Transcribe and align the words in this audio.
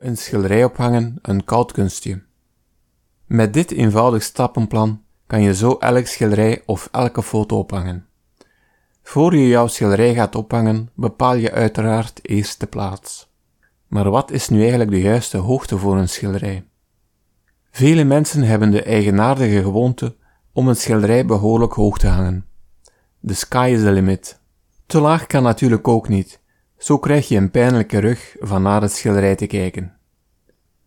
Een 0.00 0.16
schilderij 0.16 0.64
ophangen, 0.64 1.18
een 1.22 1.44
koud 1.44 1.72
kunstje. 1.72 2.22
Met 3.26 3.54
dit 3.54 3.70
eenvoudig 3.70 4.22
stappenplan 4.22 5.02
kan 5.26 5.42
je 5.42 5.54
zo 5.54 5.76
elk 5.78 6.06
schilderij 6.06 6.62
of 6.66 6.88
elke 6.92 7.22
foto 7.22 7.58
ophangen. 7.58 8.06
Voor 9.02 9.36
je 9.36 9.48
jouw 9.48 9.66
schilderij 9.66 10.14
gaat 10.14 10.34
ophangen, 10.34 10.90
bepaal 10.94 11.34
je 11.34 11.52
uiteraard 11.52 12.20
eerst 12.22 12.60
de 12.60 12.66
plaats. 12.66 13.32
Maar 13.86 14.10
wat 14.10 14.30
is 14.30 14.48
nu 14.48 14.60
eigenlijk 14.60 14.90
de 14.90 15.00
juiste 15.00 15.36
hoogte 15.36 15.78
voor 15.78 15.96
een 15.96 16.08
schilderij? 16.08 16.64
Vele 17.70 18.04
mensen 18.04 18.42
hebben 18.42 18.70
de 18.70 18.82
eigenaardige 18.82 19.62
gewoonte 19.62 20.16
om 20.52 20.68
een 20.68 20.76
schilderij 20.76 21.26
behoorlijk 21.26 21.72
hoog 21.72 21.98
te 21.98 22.08
hangen. 22.08 22.46
The 23.26 23.34
sky 23.34 23.70
is 23.72 23.80
the 23.80 23.92
limit. 23.92 24.40
Te 24.86 25.00
laag 25.00 25.26
kan 25.26 25.42
natuurlijk 25.42 25.88
ook 25.88 26.08
niet, 26.08 26.40
zo 26.80 26.98
krijg 26.98 27.28
je 27.28 27.36
een 27.36 27.50
pijnlijke 27.50 27.98
rug 27.98 28.36
van 28.38 28.62
naar 28.62 28.82
het 28.82 28.92
schilderij 28.92 29.36
te 29.36 29.46
kijken. 29.46 29.96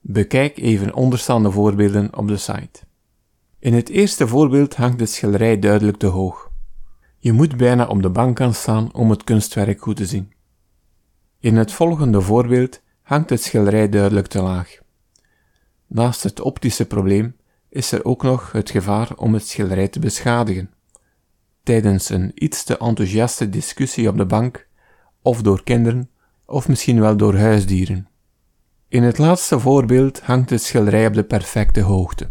Bekijk 0.00 0.58
even 0.58 0.94
onderstaande 0.94 1.50
voorbeelden 1.50 2.16
op 2.16 2.28
de 2.28 2.36
site. 2.36 2.80
In 3.58 3.74
het 3.74 3.88
eerste 3.88 4.28
voorbeeld 4.28 4.76
hangt 4.76 4.98
de 4.98 5.06
schilderij 5.06 5.58
duidelijk 5.58 5.96
te 5.96 6.06
hoog. 6.06 6.50
Je 7.18 7.32
moet 7.32 7.56
bijna 7.56 7.86
op 7.86 8.02
de 8.02 8.10
bank 8.10 8.38
gaan 8.38 8.54
staan 8.54 8.94
om 8.94 9.10
het 9.10 9.24
kunstwerk 9.24 9.82
goed 9.82 9.96
te 9.96 10.06
zien. 10.06 10.32
In 11.40 11.56
het 11.56 11.72
volgende 11.72 12.20
voorbeeld 12.20 12.82
hangt 13.02 13.30
het 13.30 13.42
schilderij 13.42 13.88
duidelijk 13.88 14.26
te 14.26 14.42
laag. 14.42 14.78
Naast 15.86 16.22
het 16.22 16.40
optische 16.40 16.86
probleem 16.86 17.36
is 17.68 17.92
er 17.92 18.04
ook 18.04 18.22
nog 18.22 18.52
het 18.52 18.70
gevaar 18.70 19.16
om 19.16 19.34
het 19.34 19.48
schilderij 19.48 19.88
te 19.88 19.98
beschadigen. 19.98 20.70
Tijdens 21.62 22.08
een 22.08 22.32
iets 22.34 22.64
te 22.64 22.78
enthousiaste 22.78 23.48
discussie 23.48 24.08
op 24.08 24.16
de 24.16 24.26
bank, 24.26 24.65
of 25.26 25.42
door 25.42 25.64
kinderen, 25.64 26.10
of 26.44 26.68
misschien 26.68 27.00
wel 27.00 27.16
door 27.16 27.36
huisdieren. 27.36 28.08
In 28.88 29.02
het 29.02 29.18
laatste 29.18 29.60
voorbeeld 29.60 30.20
hangt 30.20 30.50
het 30.50 30.62
schilderij 30.62 31.06
op 31.06 31.14
de 31.14 31.24
perfecte 31.24 31.80
hoogte. 31.80 32.30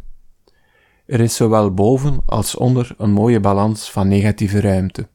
Er 1.06 1.20
is 1.20 1.36
zowel 1.36 1.74
boven 1.74 2.22
als 2.26 2.56
onder 2.56 2.96
een 2.98 3.12
mooie 3.12 3.40
balans 3.40 3.92
van 3.92 4.08
negatieve 4.08 4.62
ruimte. 4.62 5.08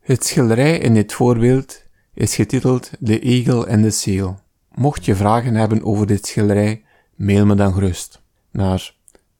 Het 0.00 0.24
schilderij 0.24 0.78
in 0.78 0.94
dit 0.94 1.12
voorbeeld 1.12 1.84
is 2.14 2.34
getiteld 2.34 2.90
The 3.04 3.20
Eagle 3.20 3.68
and 3.68 3.82
the 3.82 3.90
Seal. 3.90 4.38
Mocht 4.74 5.04
je 5.04 5.14
vragen 5.14 5.54
hebben 5.54 5.84
over 5.84 6.06
dit 6.06 6.26
schilderij, 6.26 6.84
mail 7.14 7.46
me 7.46 7.54
dan 7.54 7.72
gerust 7.72 8.22
naar 8.50 8.94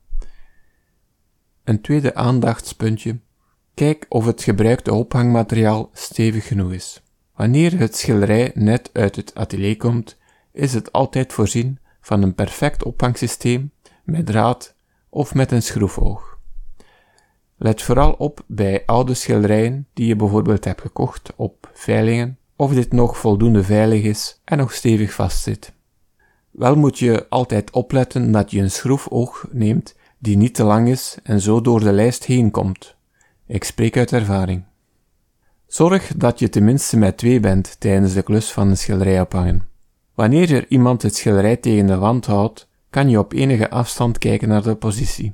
Een 1.63 1.81
tweede 1.81 2.15
aandachtspuntje. 2.15 3.19
Kijk 3.73 4.05
of 4.09 4.25
het 4.25 4.43
gebruikte 4.43 4.93
ophangmateriaal 4.93 5.89
stevig 5.93 6.47
genoeg 6.47 6.71
is. 6.71 7.01
Wanneer 7.35 7.79
het 7.79 7.95
schilderij 7.95 8.51
net 8.53 8.89
uit 8.93 9.15
het 9.15 9.35
atelier 9.35 9.77
komt, 9.77 10.17
is 10.51 10.73
het 10.73 10.91
altijd 10.91 11.33
voorzien 11.33 11.79
van 12.01 12.21
een 12.23 12.35
perfect 12.35 12.83
ophangsysteem 12.83 13.71
met 14.03 14.25
draad 14.25 14.75
of 15.09 15.33
met 15.33 15.51
een 15.51 15.61
schroefoog. 15.61 16.37
Let 17.57 17.81
vooral 17.81 18.11
op 18.11 18.43
bij 18.47 18.83
oude 18.85 19.13
schilderijen 19.13 19.87
die 19.93 20.07
je 20.07 20.15
bijvoorbeeld 20.15 20.65
hebt 20.65 20.81
gekocht 20.81 21.33
op 21.35 21.69
veilingen 21.73 22.37
of 22.55 22.73
dit 22.73 22.91
nog 22.91 23.17
voldoende 23.17 23.63
veilig 23.63 24.03
is 24.03 24.41
en 24.43 24.57
nog 24.57 24.73
stevig 24.73 25.13
vastzit. 25.13 25.73
Wel 26.51 26.75
moet 26.75 26.99
je 26.99 27.25
altijd 27.29 27.71
opletten 27.71 28.31
dat 28.31 28.51
je 28.51 28.59
een 28.59 28.71
schroefoog 28.71 29.45
neemt 29.51 29.95
die 30.21 30.37
niet 30.37 30.53
te 30.53 30.63
lang 30.63 30.87
is 30.87 31.17
en 31.23 31.41
zo 31.41 31.61
door 31.61 31.79
de 31.79 31.91
lijst 31.91 32.23
heen 32.23 32.51
komt. 32.51 32.95
Ik 33.45 33.63
spreek 33.63 33.97
uit 33.97 34.11
ervaring. 34.11 34.63
Zorg 35.67 36.13
dat 36.17 36.39
je 36.39 36.49
tenminste 36.49 36.97
met 36.97 37.17
twee 37.17 37.39
bent 37.39 37.79
tijdens 37.79 38.13
de 38.13 38.21
klus 38.21 38.51
van 38.51 38.67
een 38.67 38.77
schilderij 38.77 39.21
ophangen. 39.21 39.67
Wanneer 40.13 40.53
er 40.53 40.65
iemand 40.67 41.01
het 41.01 41.15
schilderij 41.15 41.57
tegen 41.57 41.85
de 41.85 41.97
wand 41.97 42.25
houdt, 42.25 42.67
kan 42.89 43.09
je 43.09 43.19
op 43.19 43.33
enige 43.33 43.69
afstand 43.69 44.17
kijken 44.17 44.47
naar 44.47 44.63
de 44.63 44.75
positie. 44.75 45.33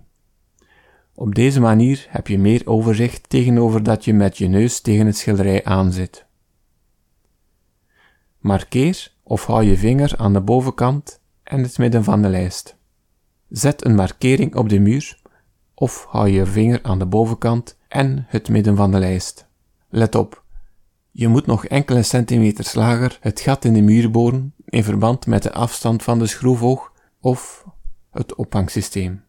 Op 1.15 1.35
deze 1.35 1.59
manier 1.59 2.05
heb 2.09 2.27
je 2.27 2.39
meer 2.39 2.61
overzicht 2.65 3.29
tegenover 3.29 3.83
dat 3.83 4.05
je 4.05 4.13
met 4.13 4.37
je 4.37 4.47
neus 4.47 4.79
tegen 4.79 5.05
het 5.05 5.17
schilderij 5.17 5.63
aanzit. 5.63 6.25
Markeer 8.39 9.11
of 9.23 9.45
hou 9.45 9.63
je 9.63 9.77
vinger 9.77 10.17
aan 10.17 10.33
de 10.33 10.41
bovenkant 10.41 11.21
en 11.43 11.61
het 11.61 11.77
midden 11.77 12.03
van 12.03 12.21
de 12.21 12.29
lijst. 12.29 12.77
Zet 13.49 13.85
een 13.85 13.95
markering 13.95 14.55
op 14.55 14.69
de 14.69 14.79
muur 14.79 15.19
of 15.73 16.05
hou 16.09 16.29
je 16.29 16.45
vinger 16.45 16.79
aan 16.83 16.99
de 16.99 17.05
bovenkant 17.05 17.77
en 17.87 18.25
het 18.27 18.49
midden 18.49 18.75
van 18.75 18.91
de 18.91 18.99
lijst. 18.99 19.47
Let 19.89 20.15
op, 20.15 20.43
je 21.11 21.27
moet 21.27 21.45
nog 21.45 21.65
enkele 21.65 22.03
centimeters 22.03 22.73
lager 22.73 23.17
het 23.21 23.39
gat 23.39 23.65
in 23.65 23.73
de 23.73 23.81
muur 23.81 24.11
boren 24.11 24.53
in 24.65 24.83
verband 24.83 25.27
met 25.27 25.43
de 25.43 25.53
afstand 25.53 26.03
van 26.03 26.19
de 26.19 26.27
schroefoog 26.27 26.93
of 27.19 27.65
het 28.11 28.35
ophangsysteem. 28.35 29.23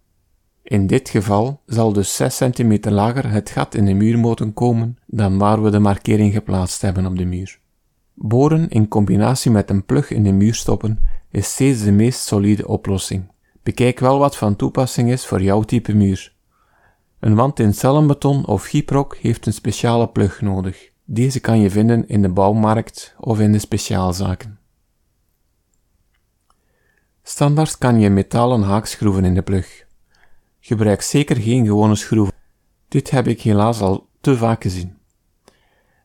In 0.62 0.87
dit 0.87 1.09
geval 1.09 1.62
zal 1.67 1.93
dus 1.93 2.17
6 2.17 2.39
cm 2.39 2.78
lager 2.91 3.31
het 3.31 3.51
gat 3.51 3.75
in 3.75 3.84
de 3.84 3.95
muur 3.95 4.19
moeten 4.19 4.53
komen 4.53 4.99
dan 5.07 5.39
waar 5.39 5.62
we 5.62 5.71
de 5.71 5.78
markering 5.78 6.33
geplaatst 6.33 6.83
hebben 6.83 7.07
op 7.07 7.17
de 7.17 7.25
muur. 7.25 7.61
Boren 8.15 8.69
in 8.69 8.89
combinatie 8.89 9.51
met 9.51 9.71
een 9.71 9.84
plug 9.84 10.11
in 10.11 10.23
de 10.23 10.33
muur 10.33 10.55
stoppen 10.55 10.99
is 11.31 11.53
steeds 11.53 11.83
de 11.83 11.93
meest 11.93 12.21
solide 12.21 12.69
oplossing. 12.69 13.25
Bekijk 13.69 13.99
wel 13.99 14.19
wat 14.19 14.37
van 14.37 14.56
toepassing 14.56 15.11
is 15.11 15.27
voor 15.27 15.43
jouw 15.43 15.62
type 15.62 15.95
muur. 15.95 16.33
Een 17.21 17.34
wand 17.34 17.59
in 17.59 17.75
cellenbeton 17.75 18.47
of 18.47 18.65
gyprok 18.65 19.17
heeft 19.17 19.47
een 19.47 19.53
speciale 19.53 20.09
plug 20.09 20.41
nodig. 20.41 20.91
Deze 21.05 21.41
kan 21.41 21.61
je 21.61 21.71
vinden 21.71 22.09
in 22.09 22.23
de 22.23 22.28
bouwmarkt 22.28 23.15
of 23.19 23.41
in 23.41 23.53
de 23.53 23.59
speciaalzaken. 23.59 24.59
Standaard 27.23 27.78
kan 27.78 28.01
je 28.01 28.11
metalen 28.11 28.62
haakschroeven 28.62 29.25
in 29.25 29.34
de 29.34 29.43
plug. 29.43 29.87
Gebruik 30.61 31.03
zeker 31.03 31.37
geen 31.37 31.67
gewone 31.67 31.97
schroeven. 31.97 32.34
Dit 32.89 33.11
heb 33.11 33.27
ik 33.27 33.43
helaas 33.43 33.81
al 33.81 34.09
te 34.21 34.37
vaak 34.37 34.62
gezien. 34.62 34.99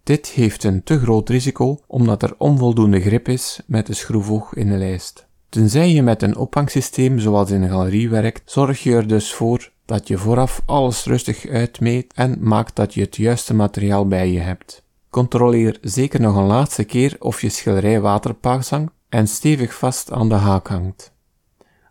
Dit 0.04 0.28
heeft 0.28 0.64
een 0.64 0.84
te 0.84 1.00
groot 1.00 1.30
risico 1.30 1.80
omdat 1.88 2.24
er 2.24 2.36
onvoldoende 2.38 3.02
grip 3.02 3.28
is 3.28 3.62
met 3.68 3.86
de 3.86 3.94
schroefoog 3.94 4.54
in 4.54 4.68
de 4.68 4.78
lijst. 4.78 5.32
Tenzij 5.54 5.92
je 5.92 6.04
met 6.04 6.22
een 6.22 6.36
ophangsysteem 6.36 7.20
zoals 7.20 7.52
in 7.52 7.62
een 7.62 7.70
galerie 7.70 8.10
werkt, 8.10 8.52
zorg 8.52 8.84
je 8.84 8.96
er 8.96 9.08
dus 9.08 9.34
voor 9.34 9.72
dat 9.86 10.08
je 10.08 10.18
vooraf 10.18 10.62
alles 10.66 11.06
rustig 11.06 11.48
uitmeet 11.48 12.14
en 12.14 12.38
maakt 12.40 12.76
dat 12.76 12.94
je 12.94 13.02
het 13.02 13.16
juiste 13.16 13.54
materiaal 13.54 14.08
bij 14.08 14.32
je 14.32 14.40
hebt. 14.40 14.84
Controleer 15.10 15.78
zeker 15.82 16.22
nog 16.22 16.36
een 16.36 16.46
laatste 16.46 16.84
keer 16.84 17.16
of 17.20 17.42
je 17.42 17.50
schilderij 17.50 18.02
waterpaag 18.02 18.70
hangt 18.70 18.94
en 19.10 19.28
stevig 19.28 19.74
vast 19.74 20.12
aan 20.12 20.30
de 20.30 20.36
haak 20.36 20.68
hangt. 20.68 21.14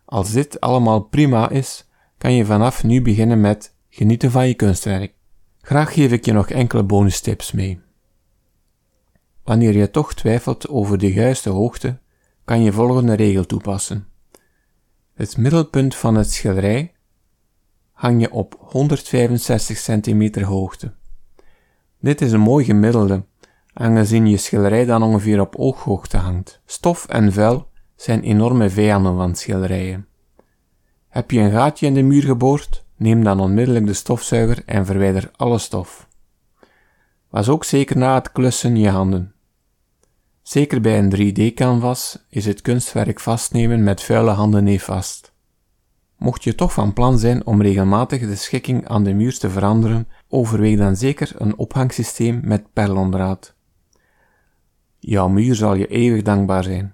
Als 0.05 0.31
dit 0.31 0.59
allemaal 0.59 1.01
prima 1.01 1.49
is, 1.49 1.89
kan 2.17 2.33
je 2.33 2.45
vanaf 2.45 2.83
nu 2.83 3.01
beginnen 3.01 3.41
met 3.41 3.75
genieten 3.89 4.31
van 4.31 4.47
je 4.47 4.53
kunstwerk. 4.53 5.13
Graag 5.61 5.93
geef 5.93 6.11
ik 6.11 6.25
je 6.25 6.33
nog 6.33 6.49
enkele 6.49 6.83
bonustips 6.83 7.51
mee. 7.51 7.81
Wanneer 9.43 9.77
je 9.77 9.89
toch 9.89 10.13
twijfelt 10.13 10.69
over 10.69 10.97
de 10.97 11.13
juiste 11.13 11.49
hoogte, 11.49 12.01
kan 12.45 12.61
je 12.63 12.71
volgende 12.71 13.13
regel 13.13 13.45
toepassen. 13.45 14.07
Het 15.13 15.37
middelpunt 15.37 15.95
van 15.95 16.15
het 16.15 16.31
schilderij 16.31 16.93
hang 17.91 18.21
je 18.21 18.31
op 18.31 18.55
165 18.59 19.81
cm 19.81 20.43
hoogte. 20.43 20.93
Dit 21.99 22.21
is 22.21 22.31
een 22.31 22.39
mooi 22.39 22.65
gemiddelde, 22.65 23.23
aangezien 23.73 24.27
je 24.27 24.37
schilderij 24.37 24.85
dan 24.85 25.03
ongeveer 25.03 25.39
op 25.39 25.55
ooghoogte 25.55 26.17
hangt. 26.17 26.61
Stof 26.65 27.07
en 27.07 27.33
vuil 27.33 27.67
zijn 27.95 28.21
enorme 28.21 28.69
vijanden 28.69 29.15
van 29.15 29.35
schilderijen. 29.35 30.07
Heb 31.07 31.31
je 31.31 31.39
een 31.39 31.51
gaatje 31.51 31.85
in 31.85 31.93
de 31.93 32.01
muur 32.01 32.23
geboord? 32.23 32.85
Neem 32.95 33.23
dan 33.23 33.39
onmiddellijk 33.39 33.85
de 33.85 33.93
stofzuiger 33.93 34.63
en 34.65 34.85
verwijder 34.85 35.31
alle 35.35 35.57
stof. 35.57 36.07
Was 37.29 37.49
ook 37.49 37.63
zeker 37.63 37.97
na 37.97 38.13
het 38.13 38.31
klussen 38.31 38.77
je 38.77 38.89
handen. 38.89 39.33
Zeker 40.43 40.81
bij 40.81 40.99
een 40.99 41.15
3D-canvas 41.15 42.25
is 42.29 42.45
het 42.45 42.61
kunstwerk 42.61 43.19
vastnemen 43.19 43.83
met 43.83 44.01
vuile 44.01 44.31
handen 44.31 44.63
nefast. 44.63 45.33
Mocht 46.17 46.43
je 46.43 46.55
toch 46.55 46.73
van 46.73 46.93
plan 46.93 47.19
zijn 47.19 47.45
om 47.45 47.61
regelmatig 47.61 48.19
de 48.19 48.35
schikking 48.35 48.87
aan 48.87 49.03
de 49.03 49.13
muur 49.13 49.37
te 49.37 49.49
veranderen, 49.49 50.07
overweeg 50.27 50.77
dan 50.77 50.95
zeker 50.95 51.31
een 51.37 51.57
ophangsysteem 51.57 52.41
met 52.43 52.73
perlondraad. 52.73 53.55
Jouw 54.99 55.27
muur 55.27 55.55
zal 55.55 55.73
je 55.73 55.87
eeuwig 55.87 56.21
dankbaar 56.21 56.63
zijn. 56.63 56.93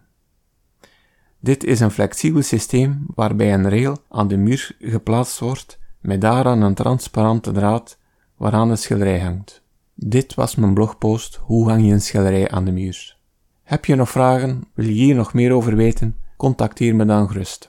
Dit 1.40 1.64
is 1.64 1.80
een 1.80 1.92
flexibel 1.92 2.42
systeem 2.42 3.06
waarbij 3.16 3.54
een 3.54 3.70
rail 3.70 3.98
aan 4.10 4.28
de 4.28 4.38
muur 4.38 4.76
geplaatst 4.80 5.40
wordt 5.40 5.80
met 6.00 6.22
daaraan 6.22 6.62
een 6.62 6.74
transparante 6.74 7.52
draad 7.52 7.98
waaraan 8.38 8.70
de 8.70 8.76
schilderij 8.76 9.20
hangt. 9.20 9.64
Dit 9.94 10.34
was 10.34 10.56
mijn 10.56 10.74
blogpost 10.74 11.36
Hoe 11.36 11.70
hang 11.70 11.86
je 11.86 11.94
een 11.94 12.02
schilderij 12.02 12.50
aan 12.50 12.66
de 12.66 12.72
muur? 12.72 13.19
Heb 13.70 13.86
je 13.86 13.96
nog 13.96 14.10
vragen? 14.10 14.64
Wil 14.74 14.86
je 14.86 14.92
hier 14.92 15.16
nog 15.16 15.34
meer 15.34 15.52
over 15.52 15.76
weten? 15.76 16.16
Contacteer 16.38 16.96
me 16.96 17.06
dan 17.06 17.28
gerust. 17.28 17.68